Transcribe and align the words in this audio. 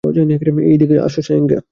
এইদিকে, 0.63 0.95
সাঙ্গেয়া। 1.21 1.61